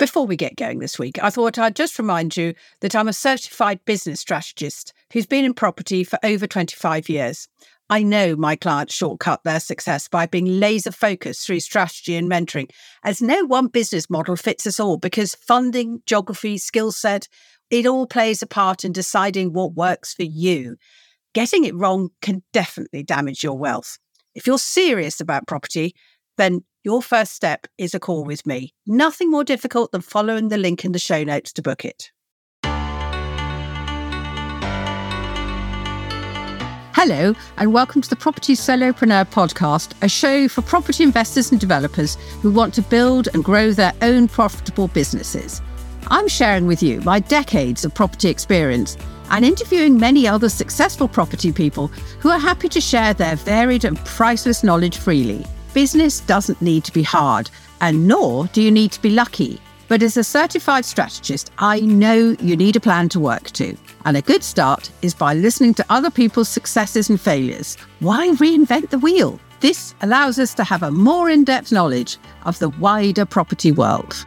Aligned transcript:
Before 0.00 0.26
we 0.26 0.34
get 0.34 0.56
going 0.56 0.78
this 0.78 0.98
week, 0.98 1.22
I 1.22 1.28
thought 1.28 1.58
I'd 1.58 1.76
just 1.76 1.98
remind 1.98 2.34
you 2.34 2.54
that 2.80 2.96
I'm 2.96 3.06
a 3.06 3.12
certified 3.12 3.84
business 3.84 4.20
strategist 4.20 4.94
who's 5.12 5.26
been 5.26 5.44
in 5.44 5.52
property 5.52 6.04
for 6.04 6.18
over 6.22 6.46
25 6.46 7.10
years. 7.10 7.48
I 7.90 8.02
know 8.02 8.34
my 8.34 8.56
clients 8.56 8.94
shortcut 8.94 9.44
their 9.44 9.60
success 9.60 10.08
by 10.08 10.24
being 10.24 10.58
laser 10.58 10.90
focused 10.90 11.44
through 11.44 11.60
strategy 11.60 12.16
and 12.16 12.30
mentoring, 12.30 12.70
as 13.04 13.20
no 13.20 13.44
one 13.44 13.66
business 13.66 14.08
model 14.08 14.36
fits 14.36 14.66
us 14.66 14.80
all 14.80 14.96
because 14.96 15.34
funding, 15.34 16.00
geography, 16.06 16.56
skill 16.56 16.92
set, 16.92 17.28
it 17.68 17.84
all 17.84 18.06
plays 18.06 18.40
a 18.40 18.46
part 18.46 18.86
in 18.86 18.92
deciding 18.92 19.52
what 19.52 19.74
works 19.74 20.14
for 20.14 20.24
you. 20.24 20.76
Getting 21.34 21.64
it 21.64 21.74
wrong 21.74 22.08
can 22.22 22.42
definitely 22.54 23.02
damage 23.02 23.44
your 23.44 23.58
wealth. 23.58 23.98
If 24.34 24.46
you're 24.46 24.56
serious 24.56 25.20
about 25.20 25.46
property, 25.46 25.94
then 26.40 26.64
your 26.84 27.02
first 27.02 27.34
step 27.34 27.66
is 27.76 27.94
a 27.94 28.00
call 28.00 28.24
with 28.24 28.46
me. 28.46 28.72
Nothing 28.86 29.30
more 29.30 29.44
difficult 29.44 29.92
than 29.92 30.00
following 30.00 30.48
the 30.48 30.56
link 30.56 30.84
in 30.84 30.92
the 30.92 30.98
show 30.98 31.22
notes 31.22 31.52
to 31.52 31.62
book 31.62 31.84
it. 31.84 32.10
Hello, 36.94 37.34
and 37.58 37.72
welcome 37.72 38.00
to 38.00 38.08
the 38.08 38.16
Property 38.16 38.54
Solopreneur 38.54 39.26
podcast, 39.26 39.92
a 40.02 40.08
show 40.08 40.48
for 40.48 40.62
property 40.62 41.04
investors 41.04 41.50
and 41.50 41.60
developers 41.60 42.16
who 42.40 42.50
want 42.50 42.72
to 42.74 42.82
build 42.82 43.28
and 43.34 43.44
grow 43.44 43.72
their 43.72 43.92
own 44.00 44.26
profitable 44.26 44.88
businesses. 44.88 45.60
I'm 46.08 46.28
sharing 46.28 46.66
with 46.66 46.82
you 46.82 47.02
my 47.02 47.20
decades 47.20 47.84
of 47.84 47.94
property 47.94 48.28
experience 48.28 48.96
and 49.30 49.44
interviewing 49.44 49.98
many 49.98 50.26
other 50.26 50.48
successful 50.48 51.06
property 51.06 51.52
people 51.52 51.88
who 52.18 52.30
are 52.30 52.38
happy 52.38 52.68
to 52.70 52.80
share 52.80 53.12
their 53.14 53.36
varied 53.36 53.84
and 53.84 53.98
priceless 54.04 54.64
knowledge 54.64 54.96
freely. 54.96 55.44
Business 55.72 56.18
doesn't 56.18 56.60
need 56.60 56.82
to 56.82 56.92
be 56.92 57.04
hard, 57.04 57.48
and 57.80 58.08
nor 58.08 58.48
do 58.48 58.60
you 58.60 58.72
need 58.72 58.90
to 58.90 59.00
be 59.00 59.10
lucky. 59.10 59.60
But 59.86 60.02
as 60.02 60.16
a 60.16 60.24
certified 60.24 60.84
strategist, 60.84 61.52
I 61.58 61.78
know 61.78 62.34
you 62.40 62.56
need 62.56 62.74
a 62.74 62.80
plan 62.80 63.08
to 63.10 63.20
work 63.20 63.52
to. 63.52 63.76
And 64.04 64.16
a 64.16 64.22
good 64.22 64.42
start 64.42 64.90
is 65.02 65.14
by 65.14 65.34
listening 65.34 65.74
to 65.74 65.86
other 65.88 66.10
people's 66.10 66.48
successes 66.48 67.08
and 67.08 67.20
failures. 67.20 67.76
Why 68.00 68.30
reinvent 68.30 68.90
the 68.90 68.98
wheel? 68.98 69.38
This 69.60 69.94
allows 70.02 70.40
us 70.40 70.54
to 70.54 70.64
have 70.64 70.82
a 70.82 70.90
more 70.90 71.30
in 71.30 71.44
depth 71.44 71.70
knowledge 71.70 72.18
of 72.46 72.58
the 72.58 72.70
wider 72.70 73.24
property 73.24 73.70
world. 73.70 74.26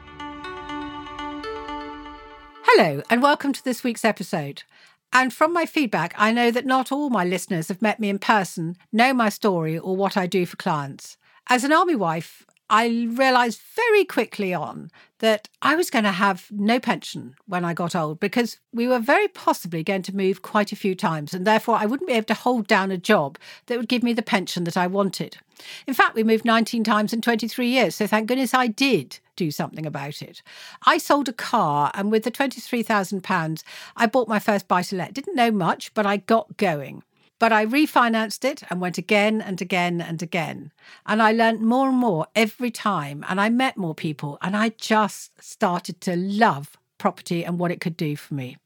Hello, 2.66 3.04
and 3.10 3.22
welcome 3.22 3.52
to 3.52 3.64
this 3.66 3.84
week's 3.84 4.06
episode. 4.06 4.64
And 5.12 5.34
from 5.34 5.52
my 5.52 5.66
feedback, 5.66 6.14
I 6.18 6.32
know 6.32 6.52
that 6.52 6.66
not 6.66 6.90
all 6.90 7.10
my 7.10 7.26
listeners 7.26 7.68
have 7.68 7.82
met 7.82 8.00
me 8.00 8.08
in 8.08 8.20
person, 8.20 8.78
know 8.94 9.14
my 9.14 9.28
story, 9.28 9.78
or 9.78 9.98
what 9.98 10.16
I 10.16 10.26
do 10.26 10.46
for 10.46 10.56
clients. 10.56 11.18
As 11.48 11.64
an 11.64 11.74
army 11.74 11.96
wife, 11.96 12.46
I 12.70 12.88
realised 12.88 13.62
very 13.76 14.06
quickly 14.06 14.54
on 14.54 14.90
that 15.20 15.50
I 15.62 15.76
was 15.76 15.90
going 15.90 16.06
to 16.06 16.12
have 16.12 16.48
no 16.50 16.80
pension 16.80 17.36
when 17.46 17.66
I 17.66 17.74
got 17.74 17.96
old 17.96 18.20
because 18.20 18.58
we 18.74 18.88
were 18.88 19.00
very 19.00 19.28
possibly 19.28 19.84
going 19.84 20.02
to 20.04 20.16
move 20.16 20.42
quite 20.42 20.72
a 20.72 20.78
few 20.78 20.96
times, 20.96 21.34
and 21.34 21.46
therefore 21.46 21.76
I 21.76 21.86
wouldn't 21.86 22.08
be 22.08 22.16
able 22.16 22.26
to 22.28 22.34
hold 22.34 22.66
down 22.68 22.92
a 22.92 22.98
job 22.98 23.38
that 23.66 23.78
would 23.78 23.90
give 23.90 24.04
me 24.04 24.14
the 24.14 24.22
pension 24.22 24.64
that 24.64 24.78
I 24.78 24.88
wanted. 24.88 25.38
In 25.86 25.94
fact, 25.94 26.16
we 26.16 26.24
moved 26.24 26.46
19 26.46 26.84
times 26.84 27.14
in 27.14 27.22
23 27.22 27.68
years, 27.68 27.96
so 27.96 28.08
thank 28.08 28.28
goodness 28.28 28.54
I 28.54 28.68
did 28.68 29.20
do 29.36 29.52
something 29.52 29.86
about 29.86 30.22
it. 30.22 30.42
I 30.86 30.98
sold 30.98 31.30
a 31.30 31.34
car, 31.34 31.92
and 31.94 32.10
with 32.10 32.24
the 32.24 32.32
£23,000, 32.32 33.64
I 33.96 34.06
bought 34.08 34.28
my 34.28 34.40
first 34.40 34.68
buy 34.68 34.82
to 34.84 34.96
let. 34.96 35.14
Didn't 35.14 35.36
know 35.36 35.52
much, 35.52 35.94
but 35.94 36.06
I 36.06 36.18
got 36.18 36.58
going. 36.58 37.04
But 37.40 37.52
I 37.52 37.66
refinanced 37.66 38.46
it 38.46 38.64
and 38.70 38.80
went 38.80 38.98
again 38.98 39.42
and 39.42 39.62
again 39.62 40.02
and 40.02 40.22
again. 40.22 40.72
And 41.06 41.22
I 41.22 41.32
learned 41.32 41.62
more 41.62 41.90
and 41.90 41.98
more 41.98 42.28
every 42.36 42.72
time. 42.72 43.26
And 43.28 43.42
I 43.42 43.50
met 43.50 43.78
more 43.78 43.96
people. 43.96 44.38
And 44.42 44.56
I 44.56 44.70
just 44.70 45.42
started 45.44 46.00
to 46.02 46.16
love 46.16 46.78
property 46.98 47.44
and 47.44 47.60
what 47.60 47.72
it 47.72 47.82
could 47.82 47.98
do 47.98 48.16
for 48.16 48.34
me. 48.34 48.58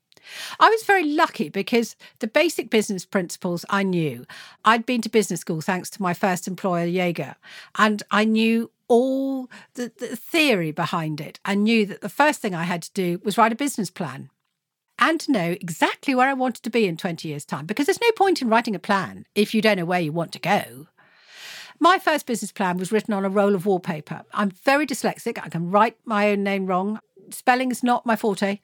I 0.59 0.69
was 0.69 0.83
very 0.83 1.05
lucky 1.05 1.49
because 1.49 1.95
the 2.19 2.27
basic 2.27 2.69
business 2.69 3.05
principles 3.05 3.65
I 3.69 3.83
knew. 3.83 4.25
I'd 4.65 4.85
been 4.85 5.01
to 5.01 5.09
business 5.09 5.41
school 5.41 5.61
thanks 5.61 5.89
to 5.91 6.01
my 6.01 6.13
first 6.13 6.47
employer, 6.47 6.85
Jaeger, 6.85 7.35
and 7.77 8.03
I 8.11 8.25
knew 8.25 8.71
all 8.87 9.49
the, 9.73 9.91
the, 9.97 10.15
theory 10.15 10.71
behind 10.71 11.19
it. 11.19 11.39
I 11.43 11.55
knew 11.55 11.85
that 11.85 12.01
the 12.01 12.09
first 12.09 12.41
thing 12.41 12.55
I 12.55 12.63
had 12.63 12.81
to 12.83 12.91
do 12.93 13.19
was 13.23 13.37
write 13.37 13.51
a 13.51 13.55
business 13.55 13.89
plan 13.89 14.29
and 14.99 15.19
to 15.21 15.31
know 15.31 15.51
exactly 15.51 16.15
where 16.15 16.27
I 16.27 16.33
wanted 16.33 16.63
to 16.63 16.69
be 16.69 16.85
in 16.85 16.97
20 16.97 17.27
years' 17.27 17.45
time, 17.45 17.65
because 17.65 17.85
there's 17.85 18.01
no 18.01 18.11
point 18.11 18.41
in 18.41 18.49
writing 18.49 18.75
a 18.75 18.79
plan 18.79 19.25
if 19.35 19.53
you 19.53 19.61
don't 19.61 19.77
know 19.77 19.85
where 19.85 19.99
you 19.99 20.11
want 20.11 20.31
to 20.33 20.39
go. 20.39 20.87
My 21.79 21.99
first 21.99 22.25
business 22.25 22.51
plan 22.51 22.77
was 22.77 22.91
written 22.91 23.13
on 23.13 23.23
a 23.23 23.29
roll 23.29 23.53
of 23.53 23.65
wallpaper. 23.65 24.23
I'm 24.33 24.49
very 24.49 24.87
dyslexic. 24.87 25.39
I 25.43 25.49
can 25.49 25.69
write 25.69 25.97
my 26.05 26.31
own 26.31 26.43
name 26.43 26.65
wrong. 26.65 26.99
Spelling 27.29 27.71
is 27.71 27.83
not 27.83 28.05
my 28.05 28.15
forte. 28.15 28.59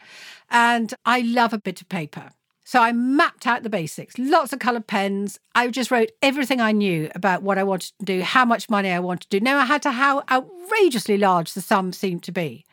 And 0.49 0.93
I 1.05 1.21
love 1.21 1.53
a 1.53 1.59
bit 1.59 1.81
of 1.81 1.89
paper. 1.89 2.31
So 2.65 2.81
I 2.81 2.91
mapped 2.91 3.45
out 3.45 3.63
the 3.63 3.69
basics, 3.69 4.17
lots 4.17 4.53
of 4.53 4.59
coloured 4.59 4.87
pens. 4.87 5.37
I 5.53 5.67
just 5.67 5.91
wrote 5.91 6.11
everything 6.21 6.61
I 6.61 6.71
knew 6.71 7.11
about 7.13 7.43
what 7.43 7.57
I 7.57 7.63
wanted 7.63 7.91
to 7.99 8.05
do, 8.05 8.21
how 8.21 8.45
much 8.45 8.69
money 8.69 8.89
I 8.89 8.99
wanted 8.99 9.29
to 9.29 9.39
do, 9.39 9.43
no 9.43 9.57
matter 9.57 9.91
how 9.91 10.23
outrageously 10.31 11.17
large 11.17 11.53
the 11.53 11.61
sum 11.61 11.91
seemed 11.91 12.23
to 12.23 12.31
be. 12.31 12.65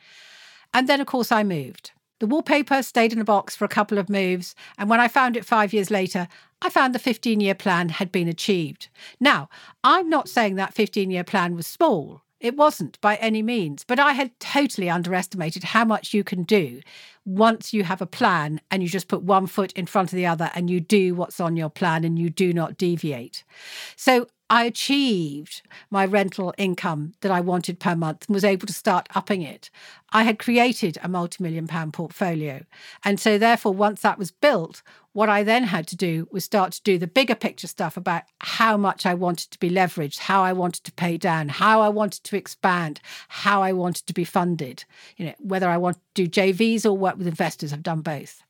And 0.72 0.88
then, 0.88 1.00
of 1.00 1.08
course, 1.08 1.32
I 1.32 1.42
moved. 1.42 1.90
The 2.20 2.26
wallpaper 2.26 2.82
stayed 2.82 3.14
in 3.14 3.18
a 3.18 3.24
box 3.24 3.56
for 3.56 3.64
a 3.64 3.68
couple 3.68 3.96
of 3.96 4.10
moves, 4.10 4.54
and 4.76 4.90
when 4.90 5.00
I 5.00 5.08
found 5.08 5.38
it 5.38 5.46
five 5.46 5.72
years 5.72 5.90
later, 5.90 6.28
I 6.60 6.68
found 6.68 6.94
the 6.94 6.98
15 6.98 7.40
year 7.40 7.54
plan 7.54 7.88
had 7.88 8.12
been 8.12 8.28
achieved. 8.28 8.88
Now, 9.18 9.48
I'm 9.82 10.10
not 10.10 10.28
saying 10.28 10.56
that 10.56 10.74
15 10.74 11.10
year 11.10 11.24
plan 11.24 11.56
was 11.56 11.66
small. 11.66 12.20
It 12.38 12.56
wasn't 12.56 13.00
by 13.00 13.16
any 13.16 13.42
means, 13.42 13.84
but 13.84 13.98
I 13.98 14.12
had 14.12 14.38
totally 14.38 14.90
underestimated 14.90 15.64
how 15.64 15.86
much 15.86 16.12
you 16.12 16.22
can 16.22 16.42
do 16.42 16.82
once 17.24 17.72
you 17.72 17.84
have 17.84 18.00
a 18.00 18.06
plan 18.06 18.60
and 18.70 18.82
you 18.82 18.88
just 18.88 19.08
put 19.08 19.22
one 19.22 19.46
foot 19.46 19.72
in 19.72 19.86
front 19.86 20.12
of 20.12 20.16
the 20.16 20.26
other 20.26 20.50
and 20.54 20.70
you 20.70 20.80
do 20.80 21.14
what's 21.14 21.40
on 21.40 21.56
your 21.56 21.70
plan 21.70 22.04
and 22.04 22.18
you 22.18 22.30
do 22.30 22.52
not 22.52 22.76
deviate. 22.76 23.44
So 23.96 24.26
I 24.50 24.64
achieved 24.64 25.62
my 25.90 26.04
rental 26.04 26.52
income 26.58 27.12
that 27.20 27.30
I 27.30 27.40
wanted 27.40 27.78
per 27.78 27.94
month 27.94 28.26
and 28.26 28.34
was 28.34 28.44
able 28.44 28.66
to 28.66 28.72
start 28.72 29.08
upping 29.14 29.42
it. 29.42 29.70
I 30.12 30.24
had 30.24 30.40
created 30.40 30.98
a 31.02 31.08
multi 31.08 31.40
million 31.40 31.68
pound 31.68 31.92
portfolio. 31.92 32.64
And 33.04 33.20
so, 33.20 33.38
therefore, 33.38 33.72
once 33.72 34.00
that 34.00 34.18
was 34.18 34.32
built, 34.32 34.82
what 35.12 35.28
I 35.28 35.44
then 35.44 35.64
had 35.64 35.86
to 35.88 35.96
do 35.96 36.28
was 36.32 36.44
start 36.44 36.72
to 36.72 36.82
do 36.82 36.98
the 36.98 37.06
bigger 37.06 37.36
picture 37.36 37.68
stuff 37.68 37.96
about 37.96 38.22
how 38.40 38.76
much 38.76 39.06
I 39.06 39.14
wanted 39.14 39.50
to 39.52 39.58
be 39.58 39.70
leveraged, 39.70 40.18
how 40.18 40.42
I 40.42 40.52
wanted 40.52 40.84
to 40.84 40.92
pay 40.92 41.16
down, 41.16 41.48
how 41.48 41.80
I 41.80 41.88
wanted 41.88 42.24
to 42.24 42.36
expand, 42.36 43.00
how 43.28 43.62
I 43.62 43.72
wanted 43.72 44.06
to 44.06 44.14
be 44.14 44.24
funded. 44.24 44.84
You 45.16 45.26
know, 45.26 45.34
whether 45.38 45.68
I 45.68 45.76
want 45.76 45.96
to 46.14 46.26
do 46.26 46.28
JVs 46.28 46.84
or 46.84 46.92
work 46.96 47.09
with 47.18 47.26
investors, 47.26 47.72
I've 47.72 47.82
done 47.82 48.00
both. 48.00 48.42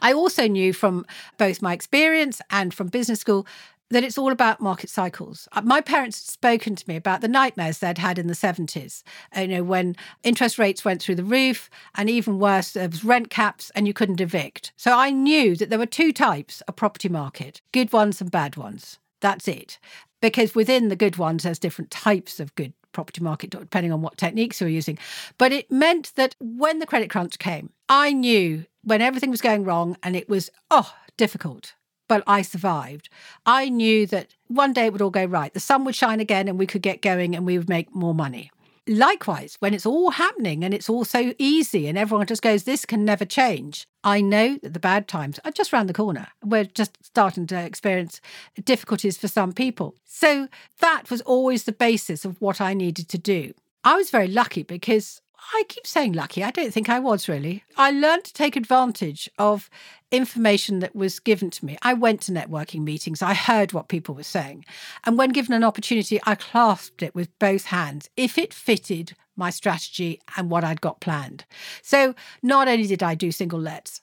I 0.00 0.12
also 0.12 0.46
knew 0.46 0.72
from 0.72 1.06
both 1.38 1.62
my 1.62 1.72
experience 1.72 2.40
and 2.50 2.74
from 2.74 2.88
business 2.88 3.20
school 3.20 3.46
that 3.92 4.04
it's 4.04 4.18
all 4.18 4.32
about 4.32 4.60
market 4.60 4.88
cycles. 4.88 5.48
Uh, 5.52 5.60
my 5.62 5.80
parents 5.80 6.18
had 6.18 6.32
spoken 6.32 6.74
to 6.74 6.84
me 6.88 6.96
about 6.96 7.20
the 7.20 7.28
nightmares 7.28 7.78
they'd 7.78 7.98
had 7.98 8.18
in 8.18 8.26
the 8.26 8.34
70s, 8.34 9.02
you 9.36 9.48
know, 9.48 9.62
when 9.62 9.96
interest 10.22 10.58
rates 10.58 10.84
went 10.84 11.02
through 11.02 11.14
the 11.14 11.24
roof, 11.24 11.68
and 11.94 12.08
even 12.08 12.38
worse, 12.38 12.72
there 12.72 12.88
was 12.88 13.04
rent 13.04 13.30
caps 13.30 13.70
and 13.74 13.86
you 13.86 13.92
couldn't 13.92 14.20
evict. 14.20 14.72
So 14.76 14.96
I 14.96 15.10
knew 15.10 15.54
that 15.56 15.68
there 15.68 15.78
were 15.78 15.86
two 15.86 16.12
types 16.12 16.62
of 16.62 16.76
property 16.76 17.08
market 17.08 17.60
good 17.72 17.92
ones 17.92 18.20
and 18.20 18.30
bad 18.30 18.56
ones. 18.56 18.98
That's 19.20 19.46
it. 19.46 19.78
Because 20.20 20.54
within 20.54 20.88
the 20.88 20.96
good 20.96 21.16
ones, 21.16 21.42
there's 21.42 21.58
different 21.58 21.90
types 21.90 22.40
of 22.40 22.54
good 22.54 22.72
property 22.92 23.20
market, 23.22 23.50
depending 23.50 23.92
on 23.92 24.02
what 24.02 24.16
techniques 24.16 24.60
you're 24.60 24.70
using. 24.70 24.98
But 25.38 25.52
it 25.52 25.70
meant 25.70 26.12
that 26.16 26.36
when 26.40 26.78
the 26.78 26.86
credit 26.86 27.10
crunch 27.10 27.38
came, 27.38 27.70
I 27.88 28.12
knew 28.12 28.66
when 28.84 29.00
everything 29.00 29.30
was 29.30 29.40
going 29.40 29.64
wrong 29.64 29.96
and 30.02 30.16
it 30.16 30.28
was, 30.28 30.50
oh, 30.70 30.94
difficult 31.16 31.74
but 32.12 32.22
I 32.26 32.42
survived. 32.42 33.08
I 33.46 33.70
knew 33.70 34.06
that 34.08 34.34
one 34.48 34.74
day 34.74 34.84
it 34.84 34.92
would 34.92 35.00
all 35.00 35.08
go 35.08 35.24
right. 35.24 35.54
The 35.54 35.60
sun 35.60 35.84
would 35.84 35.94
shine 35.94 36.20
again 36.20 36.46
and 36.46 36.58
we 36.58 36.66
could 36.66 36.82
get 36.82 37.00
going 37.00 37.34
and 37.34 37.46
we 37.46 37.56
would 37.56 37.70
make 37.70 37.94
more 37.94 38.14
money. 38.14 38.50
Likewise, 38.88 39.56
when 39.60 39.74
it's 39.74 39.86
all 39.86 40.10
happening 40.10 40.64
and 40.64 40.74
it's 40.74 40.88
all 40.88 41.04
so 41.04 41.32
easy 41.38 41.86
and 41.86 41.96
everyone 41.96 42.26
just 42.26 42.42
goes, 42.42 42.64
this 42.64 42.84
can 42.84 43.04
never 43.04 43.24
change, 43.24 43.86
I 44.02 44.20
know 44.20 44.58
that 44.60 44.74
the 44.74 44.80
bad 44.80 45.06
times 45.06 45.38
are 45.44 45.52
just 45.52 45.72
around 45.72 45.86
the 45.86 45.92
corner. 45.92 46.26
We're 46.44 46.64
just 46.64 46.98
starting 47.00 47.46
to 47.48 47.60
experience 47.64 48.20
difficulties 48.64 49.16
for 49.16 49.28
some 49.28 49.52
people. 49.52 49.94
So 50.04 50.48
that 50.80 51.10
was 51.10 51.20
always 51.20 51.62
the 51.62 51.72
basis 51.72 52.24
of 52.24 52.40
what 52.40 52.60
I 52.60 52.74
needed 52.74 53.08
to 53.10 53.18
do. 53.18 53.52
I 53.84 53.94
was 53.94 54.10
very 54.10 54.28
lucky 54.28 54.64
because 54.64 55.22
I 55.54 55.64
keep 55.68 55.86
saying 55.86 56.12
lucky. 56.12 56.42
I 56.42 56.50
don't 56.50 56.72
think 56.72 56.88
I 56.88 56.98
was 56.98 57.28
really. 57.28 57.64
I 57.76 57.90
learned 57.90 58.24
to 58.24 58.32
take 58.32 58.56
advantage 58.56 59.28
of 59.38 59.68
information 60.10 60.78
that 60.80 60.94
was 60.94 61.18
given 61.18 61.50
to 61.50 61.64
me. 61.64 61.76
I 61.82 61.94
went 61.94 62.20
to 62.22 62.32
networking 62.32 62.82
meetings, 62.82 63.22
I 63.22 63.34
heard 63.34 63.72
what 63.72 63.88
people 63.88 64.14
were 64.14 64.22
saying. 64.22 64.64
And 65.04 65.18
when 65.18 65.30
given 65.30 65.54
an 65.54 65.64
opportunity, 65.64 66.20
I 66.24 66.34
clasped 66.34 67.02
it 67.02 67.14
with 67.14 67.36
both 67.38 67.66
hands 67.66 68.08
if 68.16 68.38
it 68.38 68.54
fitted 68.54 69.14
my 69.36 69.50
strategy 69.50 70.20
and 70.36 70.50
what 70.50 70.64
I'd 70.64 70.80
got 70.80 71.00
planned. 71.00 71.44
So 71.82 72.14
not 72.42 72.68
only 72.68 72.86
did 72.86 73.02
I 73.02 73.14
do 73.14 73.32
single 73.32 73.60
lets, 73.60 74.02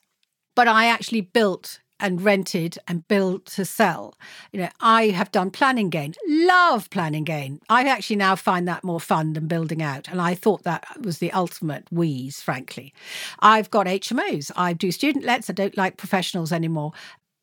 but 0.56 0.68
I 0.68 0.86
actually 0.86 1.20
built 1.20 1.80
and 2.00 2.22
rented 2.22 2.78
and 2.88 3.06
built 3.08 3.46
to 3.46 3.64
sell. 3.64 4.14
You 4.52 4.60
know, 4.62 4.68
I 4.80 5.08
have 5.08 5.32
done 5.32 5.50
planning 5.50 5.90
gain, 5.90 6.14
love 6.26 6.90
planning 6.90 7.24
gain. 7.24 7.60
I 7.68 7.84
actually 7.88 8.16
now 8.16 8.36
find 8.36 8.66
that 8.68 8.84
more 8.84 9.00
fun 9.00 9.34
than 9.34 9.46
building 9.46 9.82
out. 9.82 10.08
And 10.08 10.20
I 10.20 10.34
thought 10.34 10.64
that 10.64 10.86
was 11.00 11.18
the 11.18 11.32
ultimate 11.32 11.86
wheeze, 11.90 12.40
frankly. 12.40 12.92
I've 13.40 13.70
got 13.70 13.86
HMOs. 13.86 14.50
I 14.56 14.72
do 14.72 14.92
student 14.92 15.24
lets. 15.24 15.50
I 15.50 15.52
don't 15.52 15.76
like 15.76 15.96
professionals 15.96 16.52
anymore, 16.52 16.92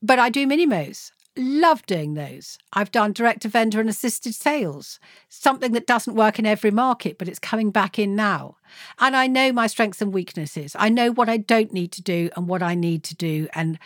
but 0.01 0.19
I 0.19 0.30
do 0.30 0.48
minimos 0.48 1.12
love 1.38 1.86
doing 1.86 2.15
those. 2.15 2.57
I've 2.74 2.92
done 2.92 3.13
direct 3.13 3.44
to 3.44 3.50
vendor 3.50 3.80
and 3.80 3.89
assisted 3.89 4.33
sales, 4.33 5.00
something 5.30 5.71
that 5.74 5.88
doesn't 5.88 6.15
work 6.15 6.39
in 6.39 6.45
every 6.45 6.71
market, 6.71 7.18
but 7.18 7.27
it's 7.27 7.39
coming 7.39 7.71
back 7.71 8.00
in 8.00 8.15
now. 8.15 8.57
And 9.00 9.15
I 9.15 9.27
know 9.27 9.51
my 9.51 9.68
strengths 9.68 10.01
and 10.01 10.13
weaknesses. 10.13 10.75
I 10.77 10.89
know 10.89 11.12
what 11.12 11.30
I 11.30 11.38
don't 11.38 11.74
need 11.74 11.92
to 11.94 12.01
do 12.01 12.30
and 12.36 12.48
what 12.48 12.63
I 12.63 12.75
need 12.75 13.04
to 13.06 13.15
do 13.15 13.48
and 13.54 13.77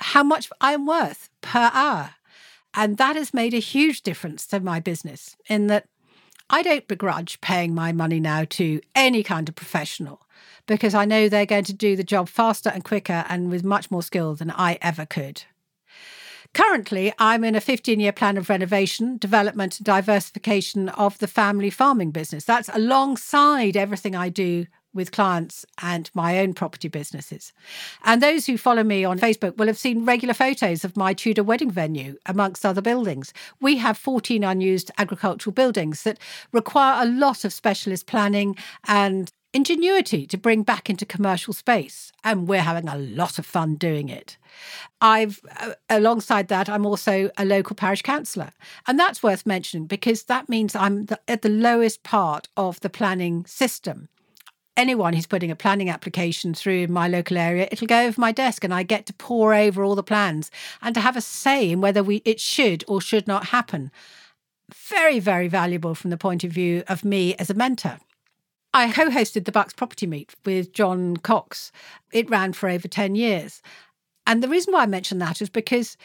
how 0.00 0.22
much 0.22 0.50
I'm 0.60 0.86
worth 0.86 1.28
per 1.40 1.70
hour. 1.72 2.14
And 2.74 2.96
that 2.98 3.16
has 3.16 3.34
made 3.34 3.54
a 3.54 3.58
huge 3.58 4.02
difference 4.02 4.46
to 4.48 4.60
my 4.60 4.80
business 4.80 5.36
in 5.48 5.66
that 5.68 5.86
I 6.48 6.62
don't 6.62 6.88
begrudge 6.88 7.40
paying 7.40 7.74
my 7.74 7.92
money 7.92 8.20
now 8.20 8.44
to 8.50 8.80
any 8.94 9.22
kind 9.22 9.48
of 9.48 9.54
professional 9.54 10.26
because 10.66 10.94
I 10.94 11.04
know 11.04 11.28
they're 11.28 11.46
going 11.46 11.64
to 11.64 11.72
do 11.72 11.96
the 11.96 12.04
job 12.04 12.28
faster 12.28 12.70
and 12.70 12.84
quicker 12.84 13.24
and 13.28 13.50
with 13.50 13.64
much 13.64 13.90
more 13.90 14.02
skill 14.02 14.34
than 14.34 14.50
I 14.50 14.78
ever 14.80 15.06
could. 15.06 15.44
Currently, 16.52 17.12
I'm 17.18 17.44
in 17.44 17.54
a 17.54 17.60
15 17.60 18.00
year 18.00 18.12
plan 18.12 18.36
of 18.36 18.48
renovation, 18.48 19.18
development, 19.18 19.78
and 19.78 19.86
diversification 19.86 20.88
of 20.90 21.18
the 21.18 21.28
family 21.28 21.70
farming 21.70 22.10
business. 22.10 22.44
That's 22.44 22.68
alongside 22.72 23.76
everything 23.76 24.16
I 24.16 24.28
do 24.28 24.66
with 24.92 25.12
clients 25.12 25.64
and 25.82 26.10
my 26.14 26.38
own 26.38 26.54
property 26.54 26.88
businesses. 26.88 27.52
And 28.04 28.22
those 28.22 28.46
who 28.46 28.58
follow 28.58 28.82
me 28.82 29.04
on 29.04 29.18
Facebook 29.18 29.56
will 29.56 29.66
have 29.66 29.78
seen 29.78 30.04
regular 30.04 30.34
photos 30.34 30.84
of 30.84 30.96
my 30.96 31.14
Tudor 31.14 31.44
wedding 31.44 31.70
venue, 31.70 32.16
amongst 32.26 32.66
other 32.66 32.80
buildings. 32.80 33.32
We 33.60 33.76
have 33.78 33.96
14 33.96 34.42
unused 34.44 34.90
agricultural 34.98 35.52
buildings 35.52 36.02
that 36.02 36.18
require 36.52 37.02
a 37.02 37.08
lot 37.08 37.44
of 37.44 37.52
specialist 37.52 38.06
planning 38.06 38.56
and 38.86 39.30
ingenuity 39.52 40.26
to 40.26 40.38
bring 40.38 40.62
back 40.62 40.88
into 40.88 41.04
commercial 41.04 41.52
space. 41.52 42.12
And 42.22 42.46
we're 42.46 42.60
having 42.60 42.88
a 42.88 42.96
lot 42.96 43.38
of 43.38 43.46
fun 43.46 43.74
doing 43.76 44.08
it. 44.08 44.36
I've, 45.00 45.40
uh, 45.58 45.72
alongside 45.88 46.48
that, 46.48 46.68
I'm 46.68 46.86
also 46.86 47.30
a 47.36 47.44
local 47.44 47.74
parish 47.74 48.02
councillor. 48.02 48.52
And 48.86 48.98
that's 48.98 49.22
worth 49.22 49.46
mentioning 49.46 49.86
because 49.86 50.24
that 50.24 50.48
means 50.48 50.74
I'm 50.74 51.06
the, 51.06 51.20
at 51.28 51.42
the 51.42 51.48
lowest 51.48 52.02
part 52.02 52.48
of 52.56 52.80
the 52.80 52.90
planning 52.90 53.44
system. 53.46 54.08
Anyone 54.80 55.12
who's 55.12 55.26
putting 55.26 55.50
a 55.50 55.56
planning 55.56 55.90
application 55.90 56.54
through 56.54 56.84
in 56.84 56.92
my 56.92 57.06
local 57.06 57.36
area, 57.36 57.68
it'll 57.70 57.86
go 57.86 58.06
over 58.06 58.18
my 58.18 58.32
desk 58.32 58.64
and 58.64 58.72
I 58.72 58.82
get 58.82 59.04
to 59.04 59.12
pore 59.12 59.52
over 59.52 59.84
all 59.84 59.94
the 59.94 60.02
plans 60.02 60.50
and 60.80 60.94
to 60.94 61.02
have 61.02 61.18
a 61.18 61.20
say 61.20 61.70
in 61.70 61.82
whether 61.82 62.02
we 62.02 62.22
it 62.24 62.40
should 62.40 62.82
or 62.88 62.98
should 62.98 63.28
not 63.28 63.48
happen. 63.48 63.90
Very, 64.74 65.18
very 65.18 65.48
valuable 65.48 65.94
from 65.94 66.08
the 66.08 66.16
point 66.16 66.44
of 66.44 66.50
view 66.50 66.82
of 66.88 67.04
me 67.04 67.34
as 67.34 67.50
a 67.50 67.54
mentor. 67.54 67.98
I 68.72 68.90
co 68.90 69.10
hosted 69.10 69.44
the 69.44 69.52
Bucks 69.52 69.74
Property 69.74 70.06
Meet 70.06 70.34
with 70.46 70.72
John 70.72 71.18
Cox. 71.18 71.72
It 72.10 72.30
ran 72.30 72.54
for 72.54 72.66
over 72.66 72.88
10 72.88 73.16
years. 73.16 73.60
And 74.26 74.42
the 74.42 74.48
reason 74.48 74.72
why 74.72 74.84
I 74.84 74.86
mention 74.86 75.18
that 75.18 75.42
is 75.42 75.50
because 75.50 75.98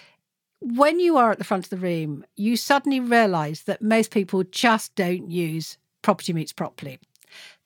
when 0.60 1.00
you 1.00 1.16
are 1.16 1.32
at 1.32 1.38
the 1.38 1.46
front 1.46 1.66
of 1.66 1.70
the 1.70 1.78
room, 1.78 2.26
you 2.36 2.58
suddenly 2.58 3.00
realize 3.00 3.64
that 3.64 3.82
most 3.82 4.12
people 4.12 4.44
just 4.44 4.94
don't 4.96 5.32
use 5.32 5.78
property 6.02 6.34
meets 6.34 6.52
properly. 6.52 7.00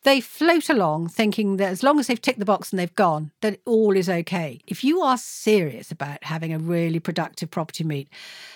They 0.03 0.21
float 0.21 0.69
along 0.69 1.09
thinking 1.09 1.57
that 1.57 1.69
as 1.69 1.83
long 1.83 1.99
as 1.99 2.07
they've 2.07 2.21
ticked 2.21 2.39
the 2.39 2.45
box 2.45 2.71
and 2.71 2.79
they've 2.79 2.95
gone, 2.95 3.31
that 3.41 3.59
all 3.65 3.97
is 3.97 4.09
okay. 4.09 4.61
If 4.65 4.81
you 4.81 5.01
are 5.01 5.17
serious 5.17 5.91
about 5.91 6.23
having 6.23 6.53
a 6.53 6.59
really 6.59 6.99
productive 6.99 7.51
property 7.51 7.83
meet, 7.83 8.07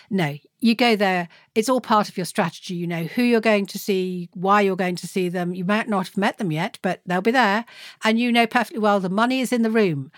no, 0.09 0.37
you 0.61 0.73
go 0.73 0.95
there. 0.95 1.27
It's 1.53 1.67
all 1.67 1.81
part 1.81 2.07
of 2.07 2.15
your 2.15 2.25
strategy. 2.25 2.75
You 2.75 2.87
know 2.87 3.03
who 3.03 3.23
you're 3.23 3.41
going 3.41 3.65
to 3.67 3.77
see, 3.77 4.29
why 4.33 4.61
you're 4.61 4.77
going 4.77 4.95
to 4.95 5.07
see 5.07 5.27
them. 5.27 5.53
You 5.53 5.65
might 5.65 5.89
not 5.89 6.07
have 6.07 6.17
met 6.17 6.37
them 6.37 6.51
yet, 6.51 6.79
but 6.81 7.01
they'll 7.05 7.21
be 7.21 7.31
there. 7.31 7.65
And 8.05 8.17
you 8.17 8.31
know 8.31 8.47
perfectly 8.47 8.79
well 8.79 9.01
the 9.01 9.09
money 9.09 9.41
is 9.41 9.51
in 9.51 9.63
the 9.63 9.71
room. 9.71 10.11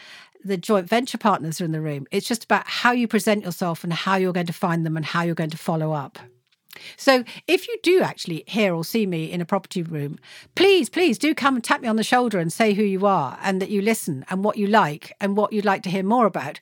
The 0.43 0.57
joint 0.57 0.87
venture 0.87 1.17
partners 1.17 1.59
are 1.59 1.65
in 1.65 1.71
the 1.71 1.81
room. 1.81 2.05
It's 2.11 2.27
just 2.27 2.43
about 2.43 2.67
how 2.67 2.91
you 2.91 3.07
present 3.07 3.43
yourself 3.43 3.83
and 3.83 3.91
how 3.91 4.17
you're 4.17 4.31
going 4.31 4.45
to 4.45 4.53
find 4.53 4.85
them 4.85 4.95
and 4.95 5.03
how 5.05 5.23
you're 5.23 5.33
going 5.33 5.49
to 5.49 5.57
follow 5.57 5.91
up. 5.91 6.19
So 6.97 7.23
if 7.47 7.67
you 7.67 7.77
do 7.83 8.01
actually 8.01 8.43
hear 8.47 8.73
or 8.73 8.83
see 8.83 9.05
me 9.05 9.31
in 9.31 9.41
a 9.41 9.45
property 9.45 9.81
room, 9.81 10.19
please, 10.55 10.89
please 10.89 11.17
do 11.17 11.33
come 11.33 11.55
and 11.55 11.63
tap 11.63 11.81
me 11.81 11.87
on 11.87 11.95
the 11.95 12.03
shoulder 12.03 12.39
and 12.39 12.51
say 12.51 12.73
who 12.73 12.83
you 12.83 13.05
are 13.05 13.37
and 13.41 13.61
that 13.61 13.69
you 13.69 13.81
listen 13.81 14.25
and 14.29 14.43
what 14.43 14.57
you 14.57 14.67
like 14.67 15.13
and 15.19 15.37
what 15.37 15.53
you'd 15.53 15.65
like 15.65 15.83
to 15.83 15.89
hear 15.89 16.03
more 16.03 16.25
about. 16.25 16.59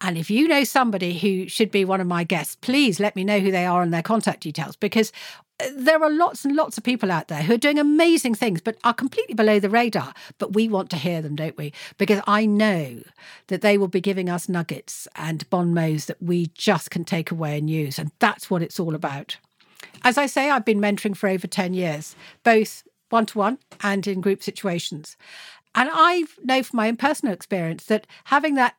And 0.00 0.18
if 0.18 0.30
you 0.30 0.48
know 0.48 0.64
somebody 0.64 1.18
who 1.18 1.48
should 1.48 1.70
be 1.70 1.84
one 1.84 2.00
of 2.00 2.06
my 2.06 2.24
guests, 2.24 2.56
please 2.56 3.00
let 3.00 3.16
me 3.16 3.24
know 3.24 3.40
who 3.40 3.50
they 3.50 3.66
are 3.66 3.82
and 3.82 3.92
their 3.92 4.02
contact 4.02 4.42
details 4.42 4.76
because 4.76 5.12
uh, 5.60 5.68
there 5.76 6.02
are 6.02 6.10
lots 6.10 6.44
and 6.44 6.56
lots 6.56 6.76
of 6.76 6.84
people 6.84 7.12
out 7.12 7.28
there 7.28 7.42
who 7.42 7.54
are 7.54 7.58
doing 7.58 7.78
amazing 7.78 8.34
things 8.34 8.60
but 8.60 8.76
are 8.82 8.94
completely 8.94 9.34
below 9.34 9.60
the 9.60 9.70
radar. 9.70 10.12
But 10.38 10.52
we 10.52 10.68
want 10.68 10.90
to 10.90 10.96
hear 10.96 11.22
them, 11.22 11.36
don't 11.36 11.56
we? 11.56 11.72
Because 11.96 12.20
I 12.26 12.44
know 12.44 13.02
that 13.46 13.62
they 13.62 13.78
will 13.78 13.88
be 13.88 14.00
giving 14.00 14.28
us 14.28 14.48
nuggets 14.48 15.06
and 15.14 15.48
bon 15.50 15.72
mots 15.72 16.06
that 16.06 16.20
we 16.22 16.46
just 16.54 16.90
can 16.90 17.04
take 17.04 17.30
away 17.30 17.56
and 17.56 17.70
use. 17.70 17.98
And 17.98 18.10
that's 18.18 18.50
what 18.50 18.62
it's 18.62 18.80
all 18.80 18.94
about. 18.94 19.36
As 20.02 20.18
I 20.18 20.26
say, 20.26 20.50
I've 20.50 20.64
been 20.64 20.80
mentoring 20.80 21.16
for 21.16 21.28
over 21.28 21.46
10 21.46 21.74
years, 21.74 22.14
both 22.42 22.82
one 23.10 23.26
to 23.26 23.38
one 23.38 23.58
and 23.82 24.06
in 24.06 24.20
group 24.20 24.42
situations. 24.42 25.16
And 25.74 25.88
I 25.92 26.24
know 26.42 26.62
from 26.62 26.76
my 26.76 26.88
own 26.88 26.96
personal 26.96 27.34
experience 27.34 27.84
that 27.86 28.06
having 28.24 28.54
that 28.54 28.76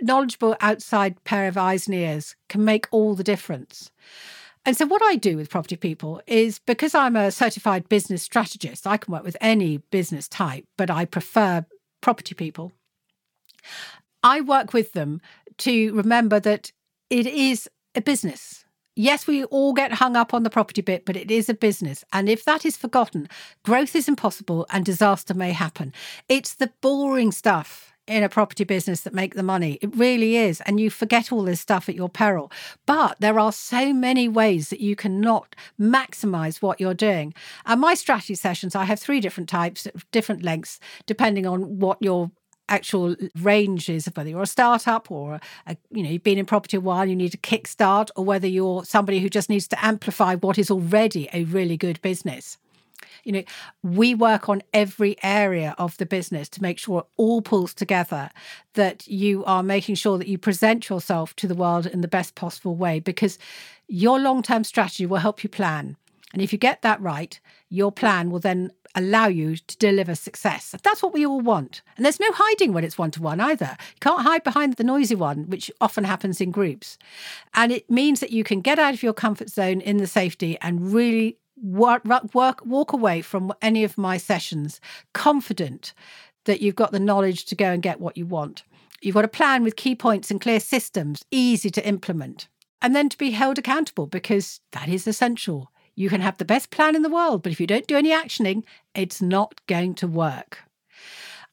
knowledgeable 0.00 0.56
outside 0.60 1.22
pair 1.24 1.48
of 1.48 1.56
eyes 1.56 1.86
and 1.86 1.94
ears 1.94 2.34
can 2.48 2.64
make 2.64 2.86
all 2.90 3.14
the 3.14 3.24
difference. 3.24 3.90
And 4.66 4.76
so, 4.76 4.86
what 4.86 5.02
I 5.02 5.16
do 5.16 5.36
with 5.36 5.50
property 5.50 5.76
people 5.76 6.22
is 6.26 6.58
because 6.58 6.94
I'm 6.94 7.16
a 7.16 7.30
certified 7.30 7.88
business 7.88 8.22
strategist, 8.22 8.86
I 8.86 8.96
can 8.96 9.12
work 9.12 9.24
with 9.24 9.36
any 9.40 9.78
business 9.90 10.26
type, 10.26 10.64
but 10.78 10.90
I 10.90 11.04
prefer 11.04 11.66
property 12.00 12.34
people. 12.34 12.72
I 14.22 14.40
work 14.40 14.72
with 14.72 14.92
them 14.92 15.20
to 15.58 15.92
remember 15.92 16.40
that 16.40 16.72
it 17.10 17.26
is 17.26 17.68
a 17.94 18.00
business 18.00 18.63
yes, 18.96 19.26
we 19.26 19.44
all 19.44 19.72
get 19.72 19.94
hung 19.94 20.16
up 20.16 20.34
on 20.34 20.42
the 20.42 20.50
property 20.50 20.82
bit, 20.82 21.04
but 21.04 21.16
it 21.16 21.30
is 21.30 21.48
a 21.48 21.54
business. 21.54 22.04
And 22.12 22.28
if 22.28 22.44
that 22.44 22.64
is 22.64 22.76
forgotten, 22.76 23.28
growth 23.64 23.94
is 23.94 24.08
impossible 24.08 24.66
and 24.70 24.84
disaster 24.84 25.34
may 25.34 25.52
happen. 25.52 25.92
It's 26.28 26.54
the 26.54 26.70
boring 26.80 27.32
stuff 27.32 27.94
in 28.06 28.22
a 28.22 28.28
property 28.28 28.64
business 28.64 29.00
that 29.00 29.14
make 29.14 29.34
the 29.34 29.42
money. 29.42 29.78
It 29.80 29.96
really 29.96 30.36
is. 30.36 30.60
And 30.62 30.78
you 30.78 30.90
forget 30.90 31.32
all 31.32 31.42
this 31.42 31.60
stuff 31.60 31.88
at 31.88 31.94
your 31.94 32.08
peril. 32.08 32.52
But 32.86 33.16
there 33.20 33.38
are 33.38 33.52
so 33.52 33.94
many 33.94 34.28
ways 34.28 34.68
that 34.68 34.80
you 34.80 34.94
cannot 34.94 35.56
maximize 35.80 36.60
what 36.60 36.80
you're 36.80 36.94
doing. 36.94 37.34
And 37.64 37.80
my 37.80 37.94
strategy 37.94 38.34
sessions, 38.34 38.74
I 38.74 38.84
have 38.84 39.00
three 39.00 39.20
different 39.20 39.48
types, 39.48 39.86
of 39.86 40.10
different 40.10 40.42
lengths, 40.42 40.80
depending 41.06 41.46
on 41.46 41.78
what 41.78 41.96
your 42.00 42.30
actual 42.68 43.16
ranges 43.40 44.06
of 44.06 44.16
whether 44.16 44.30
you're 44.30 44.42
a 44.42 44.46
startup 44.46 45.10
or 45.10 45.40
a, 45.66 45.76
you 45.90 46.02
know 46.02 46.08
you've 46.08 46.24
been 46.24 46.38
in 46.38 46.46
property 46.46 46.76
a 46.76 46.80
while 46.80 47.06
you 47.06 47.16
need 47.16 47.34
a 47.34 47.38
kickstart 47.38 48.10
or 48.16 48.24
whether 48.24 48.46
you're 48.46 48.84
somebody 48.84 49.20
who 49.20 49.28
just 49.28 49.50
needs 49.50 49.68
to 49.68 49.84
amplify 49.84 50.34
what 50.36 50.58
is 50.58 50.70
already 50.70 51.28
a 51.32 51.44
really 51.44 51.76
good 51.76 52.00
business. 52.02 52.58
You 53.24 53.32
know 53.32 53.42
we 53.82 54.14
work 54.14 54.48
on 54.48 54.62
every 54.72 55.16
area 55.22 55.74
of 55.78 55.96
the 55.98 56.06
business 56.06 56.48
to 56.50 56.62
make 56.62 56.78
sure 56.78 57.00
it 57.00 57.06
all 57.16 57.42
pulls 57.42 57.74
together 57.74 58.30
that 58.74 59.06
you 59.06 59.44
are 59.44 59.62
making 59.62 59.96
sure 59.96 60.18
that 60.18 60.28
you 60.28 60.38
present 60.38 60.88
yourself 60.88 61.36
to 61.36 61.46
the 61.46 61.54
world 61.54 61.86
in 61.86 62.00
the 62.00 62.08
best 62.08 62.34
possible 62.34 62.76
way 62.76 63.00
because 63.00 63.38
your 63.88 64.18
long-term 64.18 64.64
strategy 64.64 65.04
will 65.04 65.18
help 65.18 65.44
you 65.44 65.50
plan. 65.50 65.96
And 66.32 66.42
if 66.42 66.52
you 66.52 66.58
get 66.58 66.82
that 66.82 67.00
right 67.00 67.38
your 67.74 67.90
plan 67.90 68.30
will 68.30 68.38
then 68.38 68.70
allow 68.94 69.26
you 69.26 69.56
to 69.56 69.76
deliver 69.78 70.14
success. 70.14 70.74
That's 70.82 71.02
what 71.02 71.12
we 71.12 71.26
all 71.26 71.40
want. 71.40 71.82
And 71.96 72.04
there's 72.04 72.20
no 72.20 72.30
hiding 72.32 72.72
when 72.72 72.84
it's 72.84 72.98
one 72.98 73.10
to 73.12 73.22
one 73.22 73.40
either. 73.40 73.76
You 73.78 74.00
can't 74.00 74.22
hide 74.22 74.44
behind 74.44 74.74
the 74.74 74.84
noisy 74.84 75.14
one, 75.14 75.44
which 75.48 75.70
often 75.80 76.04
happens 76.04 76.40
in 76.40 76.50
groups. 76.50 76.98
And 77.54 77.72
it 77.72 77.90
means 77.90 78.20
that 78.20 78.30
you 78.30 78.44
can 78.44 78.60
get 78.60 78.78
out 78.78 78.94
of 78.94 79.02
your 79.02 79.12
comfort 79.12 79.50
zone 79.50 79.80
in 79.80 79.98
the 79.98 80.06
safety 80.06 80.58
and 80.60 80.92
really 80.92 81.38
work, 81.62 82.04
work 82.34 82.64
walk 82.64 82.92
away 82.92 83.22
from 83.22 83.52
any 83.62 83.84
of 83.84 83.98
my 83.98 84.16
sessions 84.16 84.80
confident 85.12 85.94
that 86.44 86.60
you've 86.60 86.74
got 86.74 86.92
the 86.92 87.00
knowledge 87.00 87.44
to 87.46 87.54
go 87.54 87.66
and 87.66 87.82
get 87.82 88.00
what 88.00 88.16
you 88.16 88.26
want. 88.26 88.64
You've 89.00 89.14
got 89.14 89.24
a 89.24 89.28
plan 89.28 89.62
with 89.62 89.76
key 89.76 89.94
points 89.94 90.30
and 90.30 90.40
clear 90.40 90.60
systems, 90.60 91.24
easy 91.30 91.70
to 91.70 91.86
implement. 91.86 92.48
And 92.80 92.94
then 92.94 93.08
to 93.08 93.18
be 93.18 93.30
held 93.30 93.58
accountable 93.58 94.06
because 94.06 94.60
that 94.72 94.88
is 94.88 95.06
essential. 95.06 95.70
You 95.94 96.08
can 96.08 96.20
have 96.20 96.38
the 96.38 96.44
best 96.44 96.70
plan 96.70 96.96
in 96.96 97.02
the 97.02 97.08
world, 97.08 97.42
but 97.42 97.52
if 97.52 97.60
you 97.60 97.66
don't 97.66 97.86
do 97.86 97.96
any 97.96 98.10
actioning, 98.10 98.64
it's 98.94 99.22
not 99.22 99.60
going 99.66 99.94
to 99.96 100.06
work. 100.06 100.58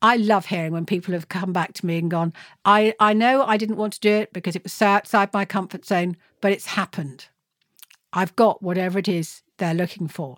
I 0.01 0.15
love 0.17 0.47
hearing 0.47 0.71
when 0.71 0.85
people 0.85 1.13
have 1.13 1.29
come 1.29 1.53
back 1.53 1.73
to 1.73 1.85
me 1.85 1.99
and 1.99 2.09
gone, 2.09 2.33
I, 2.65 2.95
I 2.99 3.13
know 3.13 3.43
I 3.43 3.57
didn't 3.57 3.77
want 3.77 3.93
to 3.93 3.99
do 3.99 4.09
it 4.09 4.33
because 4.33 4.55
it 4.55 4.63
was 4.63 4.73
so 4.73 4.87
outside 4.87 5.31
my 5.31 5.45
comfort 5.45 5.85
zone, 5.85 6.17
but 6.41 6.51
it's 6.51 6.65
happened. 6.67 7.27
I've 8.11 8.35
got 8.35 8.63
whatever 8.63 8.97
it 8.97 9.07
is 9.07 9.43
they're 9.57 9.75
looking 9.75 10.07
for. 10.07 10.37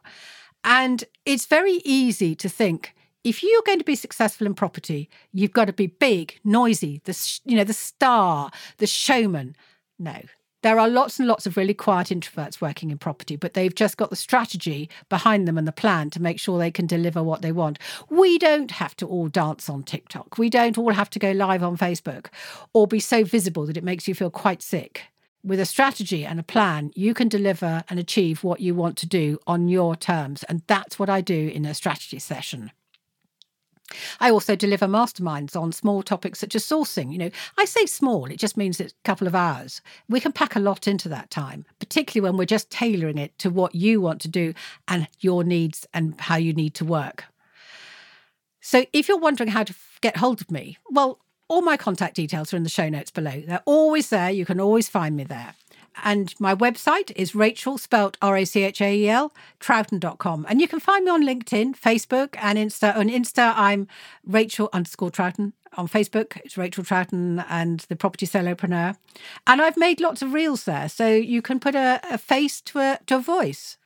And 0.64 1.04
it's 1.26 1.46
very 1.46 1.82
easy 1.86 2.36
to 2.36 2.50
think 2.50 2.94
if 3.24 3.42
you're 3.42 3.64
going 3.66 3.80
to 3.80 3.86
be 3.86 3.96
successful 3.96 4.46
in 4.46 4.54
property, 4.54 5.10
you've 5.32 5.54
got 5.54 5.66
to 5.66 5.74
be 5.74 5.88
big, 5.88 6.40
noisy, 6.44 7.02
the 7.06 7.40
you 7.46 7.56
know 7.56 7.64
the 7.64 7.74
star, 7.74 8.52
the 8.78 8.88
showman. 8.88 9.56
No, 9.98 10.22
there 10.64 10.80
are 10.80 10.90
lots 10.90 11.20
and 11.20 11.28
lots 11.28 11.46
of 11.46 11.58
really 11.58 11.74
quiet 11.74 12.08
introverts 12.08 12.62
working 12.62 12.90
in 12.90 12.98
property, 12.98 13.36
but 13.36 13.54
they've 13.54 13.76
just 13.76 13.98
got 13.98 14.10
the 14.10 14.16
strategy 14.16 14.90
behind 15.10 15.48
them 15.48 15.58
and 15.58 15.68
the 15.68 15.72
plan 15.72 16.10
to 16.12 16.22
make 16.22 16.40
sure 16.40 16.58
they 16.58 16.72
can 16.72 16.88
deliver 16.88 17.22
what 17.22 17.42
they 17.42 17.52
want. 17.52 17.78
We 18.10 18.38
don't 18.38 18.72
have 18.72 18.96
to 18.98 19.08
all 19.08 19.28
dance 19.28 19.70
on 19.70 19.84
TikTok. 19.84 20.38
We 20.38 20.50
don't 20.50 20.78
all 20.78 20.94
have 20.94 21.10
to 21.12 21.20
go 21.20 21.32
live 21.32 21.64
on 21.64 21.78
Facebook 21.78 22.28
or 22.74 22.88
be 22.88 23.00
so 23.00 23.24
visible 23.24 23.66
that 23.68 23.78
it 23.78 23.84
makes 23.84 24.08
you 24.08 24.16
feel 24.16 24.32
quite 24.32 24.62
sick. 24.62 25.04
With 25.44 25.60
a 25.60 25.66
strategy 25.66 26.26
and 26.26 26.40
a 26.40 26.44
plan, 26.44 26.92
you 26.96 27.14
can 27.14 27.28
deliver 27.28 27.84
and 27.90 28.00
achieve 28.00 28.46
what 28.46 28.62
you 28.62 28.74
want 28.74 28.98
to 29.00 29.06
do 29.06 29.40
on 29.46 29.68
your 29.68 29.98
terms. 29.98 30.44
And 30.44 30.62
that's 30.68 30.98
what 30.98 31.10
I 31.10 31.20
do 31.20 31.52
in 31.54 31.66
a 31.66 31.74
strategy 31.74 32.20
session. 32.20 32.72
I 34.20 34.32
also 34.32 34.56
deliver 34.56 34.88
masterminds 34.88 35.60
on 35.60 35.72
small 35.72 36.04
topics 36.04 36.40
such 36.40 36.56
as 36.56 36.64
sourcing. 36.66 37.12
You 37.12 37.18
know, 37.18 37.30
I 37.58 37.66
say 37.66 37.86
small, 37.86 38.26
it 38.26 38.38
just 38.38 38.58
means 38.58 38.80
it's 38.80 38.94
a 38.94 39.04
couple 39.04 39.28
of 39.28 39.36
hours. 39.36 39.82
We 40.10 40.20
can 40.20 40.32
pack 40.32 40.56
a 40.56 40.60
lot 40.60 40.88
into 40.88 41.10
that 41.10 41.30
time, 41.30 41.66
particularly 41.80 42.30
when 42.30 42.38
we're 42.38 42.46
just 42.46 42.72
tailoring 42.72 43.18
it 43.18 43.38
to 43.40 43.50
what 43.50 43.76
you 43.76 44.02
want 44.02 44.22
to 44.22 44.28
do 44.28 44.54
and 44.88 45.08
your 45.20 45.44
needs 45.44 45.88
and 45.94 46.20
how 46.20 46.38
you 46.38 46.54
need 46.54 46.74
to 46.76 46.86
work. 46.86 47.26
So 48.62 48.86
if 48.94 49.08
you're 49.08 49.20
wondering 49.20 49.50
how 49.50 49.64
to 49.64 49.76
get 50.02 50.18
hold 50.18 50.42
of 50.42 50.50
me, 50.50 50.78
well, 50.90 51.20
all 51.50 51.62
my 51.62 51.78
contact 51.78 52.16
details 52.16 52.54
are 52.54 52.58
in 52.58 52.64
the 52.64 52.70
show 52.70 52.90
notes 52.90 53.12
below. 53.12 53.44
They're 53.46 53.62
always 53.66 54.10
there. 54.10 54.32
You 54.32 54.46
can 54.46 54.60
always 54.60 54.88
find 54.88 55.16
me 55.16 55.26
there. 55.26 55.54
And 56.04 56.34
my 56.40 56.56
website 56.56 57.12
is 57.16 57.36
Rachael, 57.36 57.78
spelt 57.78 58.18
R 58.22 58.38
A 58.38 58.46
C 58.46 58.64
H 58.64 58.82
A 58.82 58.96
E 58.96 59.10
L, 59.10 59.34
troughton.com. 59.60 60.46
And 60.50 60.62
you 60.62 60.68
can 60.68 60.80
find 60.80 61.06
me 61.06 61.12
on 61.12 61.24
LinkedIn, 61.24 61.78
Facebook, 61.78 62.36
and 62.40 62.58
Insta. 62.58 62.96
On 62.96 63.08
Insta, 63.08 63.54
I'm 63.56 63.88
Rachael 64.26 64.70
underscore 64.74 65.12
Troughton. 65.12 65.54
On 65.76 65.88
Facebook, 65.88 66.38
it's 66.44 66.58
Rachael 66.58 66.84
Troughton 66.84 67.44
and 67.50 67.80
the 67.90 67.96
Property 67.96 68.28
Solopreneur. 68.28 68.96
And 69.48 69.62
I've 69.62 69.78
made 69.78 70.00
lots 70.00 70.22
of 70.22 70.34
reels 70.34 70.66
there. 70.66 70.88
So 70.88 71.08
you 71.08 71.42
can 71.42 71.60
put 71.60 71.76
a, 71.76 72.00
a 72.12 72.18
face 72.18 72.62
to 72.62 72.80
a, 72.80 73.00
to 73.08 73.16
a 73.16 73.20
voice. 73.20 73.78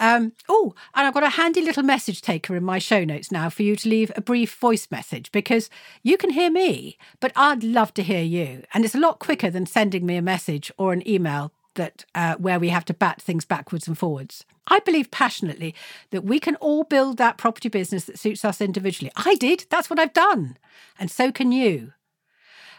Um, 0.00 0.32
oh, 0.48 0.74
and 0.94 1.06
I've 1.06 1.12
got 1.14 1.22
a 1.22 1.28
handy 1.28 1.60
little 1.60 1.82
message 1.82 2.22
taker 2.22 2.56
in 2.56 2.64
my 2.64 2.78
show 2.78 3.04
notes 3.04 3.30
now 3.30 3.50
for 3.50 3.62
you 3.62 3.76
to 3.76 3.88
leave 3.88 4.10
a 4.16 4.22
brief 4.22 4.54
voice 4.54 4.88
message 4.90 5.30
because 5.30 5.68
you 6.02 6.16
can 6.16 6.30
hear 6.30 6.50
me, 6.50 6.96
but 7.20 7.32
I'd 7.36 7.62
love 7.62 7.92
to 7.94 8.02
hear 8.02 8.22
you. 8.22 8.64
And 8.72 8.84
it's 8.84 8.94
a 8.94 8.98
lot 8.98 9.18
quicker 9.18 9.50
than 9.50 9.66
sending 9.66 10.06
me 10.06 10.16
a 10.16 10.22
message 10.22 10.72
or 10.78 10.94
an 10.94 11.06
email 11.06 11.52
that 11.74 12.06
uh, 12.14 12.36
where 12.36 12.58
we 12.58 12.70
have 12.70 12.86
to 12.86 12.94
bat 12.94 13.20
things 13.20 13.44
backwards 13.44 13.86
and 13.86 13.96
forwards. 13.96 14.46
I 14.68 14.78
believe 14.80 15.10
passionately 15.10 15.74
that 16.12 16.24
we 16.24 16.40
can 16.40 16.56
all 16.56 16.84
build 16.84 17.18
that 17.18 17.36
property 17.36 17.68
business 17.68 18.04
that 18.04 18.18
suits 18.18 18.42
us 18.42 18.62
individually. 18.62 19.12
I 19.16 19.34
did. 19.34 19.66
That's 19.68 19.90
what 19.90 19.98
I've 19.98 20.14
done. 20.14 20.56
And 20.98 21.10
so 21.10 21.30
can 21.30 21.52
you. 21.52 21.92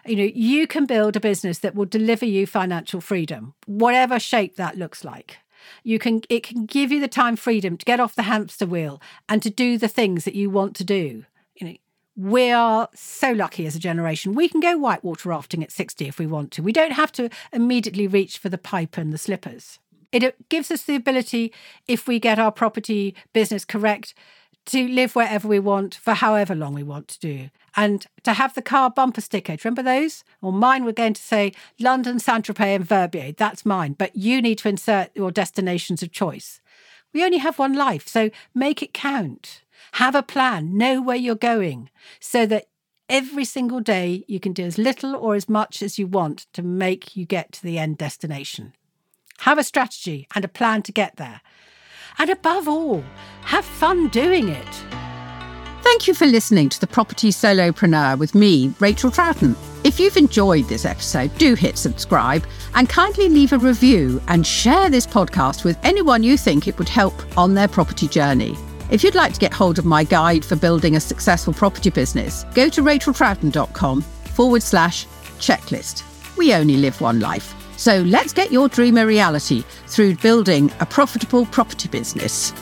You 0.07 0.15
know, 0.15 0.31
you 0.33 0.65
can 0.65 0.87
build 0.87 1.15
a 1.15 1.19
business 1.19 1.59
that 1.59 1.75
will 1.75 1.85
deliver 1.85 2.25
you 2.25 2.47
financial 2.47 2.99
freedom, 2.99 3.53
whatever 3.67 4.19
shape 4.19 4.55
that 4.55 4.77
looks 4.77 5.03
like. 5.03 5.37
You 5.83 5.99
can 5.99 6.21
it 6.29 6.43
can 6.43 6.65
give 6.65 6.91
you 6.91 6.99
the 6.99 7.07
time 7.07 7.35
freedom 7.35 7.77
to 7.77 7.85
get 7.85 7.99
off 7.99 8.15
the 8.15 8.23
hamster 8.23 8.65
wheel 8.65 9.01
and 9.27 9.41
to 9.43 9.49
do 9.49 9.77
the 9.77 9.87
things 9.87 10.25
that 10.25 10.35
you 10.35 10.49
want 10.49 10.75
to 10.77 10.83
do. 10.83 11.25
You 11.55 11.67
know, 11.67 11.75
we 12.15 12.51
are 12.51 12.89
so 12.93 13.31
lucky 13.31 13.65
as 13.65 13.75
a 13.75 13.79
generation. 13.79 14.35
We 14.35 14.49
can 14.49 14.59
go 14.59 14.77
whitewater 14.77 15.29
rafting 15.29 15.63
at 15.63 15.71
60 15.71 16.07
if 16.07 16.19
we 16.19 16.27
want 16.27 16.51
to. 16.51 16.63
We 16.63 16.73
don't 16.73 16.93
have 16.93 17.11
to 17.13 17.29
immediately 17.53 18.07
reach 18.07 18.37
for 18.37 18.49
the 18.49 18.57
pipe 18.57 18.97
and 18.97 19.13
the 19.13 19.17
slippers. 19.17 19.79
It 20.11 20.49
gives 20.49 20.71
us 20.71 20.83
the 20.83 20.95
ability, 20.95 21.53
if 21.87 22.07
we 22.07 22.19
get 22.19 22.37
our 22.37 22.51
property 22.51 23.15
business 23.31 23.63
correct, 23.63 24.13
to 24.67 24.87
live 24.87 25.15
wherever 25.15 25.47
we 25.47 25.59
want 25.59 25.95
for 25.95 26.13
however 26.13 26.53
long 26.55 26.73
we 26.73 26.83
want 26.83 27.07
to 27.09 27.19
do. 27.19 27.49
And 27.75 28.05
to 28.23 28.33
have 28.33 28.53
the 28.53 28.61
car 28.61 28.89
bumper 28.89 29.21
sticker, 29.21 29.55
remember 29.63 29.81
those? 29.81 30.23
Or 30.41 30.51
mine 30.51 30.83
were 30.83 30.91
going 30.91 31.13
to 31.13 31.21
say 31.21 31.53
London, 31.79 32.19
Saint 32.19 32.45
Tropez, 32.45 32.75
and 32.75 32.85
Verbier. 32.85 33.31
That's 33.31 33.65
mine. 33.65 33.93
But 33.93 34.15
you 34.15 34.41
need 34.41 34.59
to 34.59 34.69
insert 34.69 35.09
your 35.15 35.31
destinations 35.31 36.03
of 36.03 36.11
choice. 36.11 36.61
We 37.13 37.23
only 37.23 37.39
have 37.39 37.59
one 37.59 37.73
life, 37.73 38.07
so 38.07 38.29
make 38.53 38.81
it 38.81 38.93
count. 38.93 39.63
Have 39.93 40.15
a 40.15 40.23
plan, 40.23 40.77
know 40.77 41.01
where 41.01 41.17
you're 41.17 41.35
going, 41.35 41.89
so 42.19 42.45
that 42.45 42.67
every 43.09 43.43
single 43.43 43.81
day 43.81 44.23
you 44.27 44.39
can 44.39 44.53
do 44.53 44.63
as 44.63 44.77
little 44.77 45.15
or 45.15 45.35
as 45.35 45.49
much 45.49 45.81
as 45.81 45.99
you 45.99 46.07
want 46.07 46.47
to 46.53 46.61
make 46.61 47.15
you 47.15 47.25
get 47.25 47.51
to 47.51 47.63
the 47.63 47.77
end 47.77 47.97
destination. 47.97 48.73
Have 49.39 49.57
a 49.57 49.63
strategy 49.63 50.27
and 50.33 50.45
a 50.45 50.47
plan 50.47 50.81
to 50.83 50.91
get 50.91 51.17
there. 51.17 51.41
And 52.17 52.29
above 52.29 52.67
all, 52.67 53.03
have 53.43 53.65
fun 53.65 54.09
doing 54.09 54.49
it. 54.49 54.83
Thank 55.81 56.07
you 56.07 56.13
for 56.13 56.27
listening 56.27 56.69
to 56.69 56.79
the 56.79 56.87
Property 56.87 57.29
Solopreneur 57.29 58.17
with 58.17 58.35
me, 58.35 58.73
Rachael 58.79 59.11
Troughton. 59.11 59.55
If 59.83 59.99
you've 59.99 60.17
enjoyed 60.17 60.65
this 60.65 60.85
episode, 60.85 61.35
do 61.37 61.55
hit 61.55 61.77
subscribe 61.77 62.45
and 62.75 62.87
kindly 62.87 63.27
leave 63.29 63.51
a 63.51 63.57
review 63.57 64.21
and 64.27 64.45
share 64.45 64.89
this 64.89 65.07
podcast 65.07 65.63
with 65.63 65.77
anyone 65.83 66.21
you 66.21 66.37
think 66.37 66.67
it 66.67 66.77
would 66.77 66.87
help 66.87 67.15
on 67.37 67.55
their 67.55 67.67
property 67.67 68.07
journey. 68.07 68.55
If 68.91 69.03
you'd 69.03 69.15
like 69.15 69.33
to 69.33 69.39
get 69.39 69.53
hold 69.53 69.79
of 69.79 69.85
my 69.85 70.03
guide 70.03 70.45
for 70.45 70.55
building 70.55 70.95
a 70.97 70.99
successful 70.99 71.53
property 71.53 71.89
business, 71.89 72.45
go 72.53 72.69
to 72.69 72.83
rachaeltroughton.com 72.83 74.01
forward 74.01 74.61
slash 74.61 75.07
checklist. 75.39 76.03
We 76.37 76.53
only 76.53 76.77
live 76.77 77.01
one 77.01 77.19
life. 77.19 77.55
So 77.81 78.03
let's 78.03 78.31
get 78.31 78.51
your 78.51 78.69
dream 78.69 78.95
a 78.99 79.07
reality 79.07 79.63
through 79.87 80.17
building 80.17 80.71
a 80.79 80.85
profitable 80.85 81.47
property 81.47 81.89
business. 81.89 82.53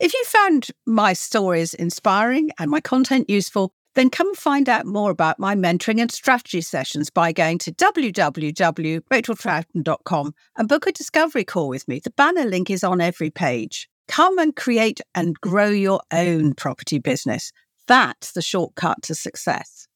If 0.00 0.12
you 0.12 0.24
found 0.24 0.70
my 0.84 1.12
stories 1.12 1.72
inspiring 1.72 2.50
and 2.58 2.68
my 2.68 2.80
content 2.80 3.30
useful, 3.30 3.72
then 3.94 4.10
come 4.10 4.34
find 4.34 4.68
out 4.68 4.86
more 4.86 5.12
about 5.12 5.38
my 5.38 5.54
mentoring 5.54 6.00
and 6.00 6.10
strategy 6.10 6.62
sessions 6.62 7.10
by 7.10 7.30
going 7.30 7.58
to 7.58 7.70
www.rachaeltroughton.com 7.70 10.34
and 10.56 10.68
book 10.68 10.86
a 10.88 10.92
discovery 10.92 11.44
call 11.44 11.68
with 11.68 11.86
me. 11.86 12.00
The 12.00 12.10
banner 12.10 12.44
link 12.44 12.70
is 12.70 12.82
on 12.82 13.00
every 13.00 13.30
page. 13.30 13.88
Come 14.08 14.38
and 14.38 14.54
create 14.54 15.00
and 15.14 15.40
grow 15.40 15.68
your 15.68 16.00
own 16.12 16.54
property 16.54 16.98
business. 16.98 17.52
That's 17.86 18.32
the 18.32 18.42
shortcut 18.42 19.02
to 19.02 19.14
success. 19.14 19.88